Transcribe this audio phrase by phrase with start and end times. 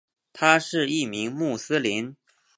[0.33, 2.15] 他是一名穆斯林。